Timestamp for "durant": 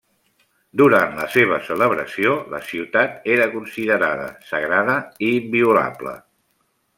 0.79-1.11